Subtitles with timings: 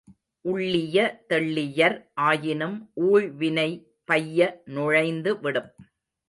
[0.45, 0.97] உள்ளிய
[1.27, 1.97] தெள்ளியர்
[2.21, 2.89] ஆயினும்
[3.01, 3.69] ஊழ்வினை
[4.05, 4.61] பைய
[4.65, 5.69] நுழைந்து விடும்.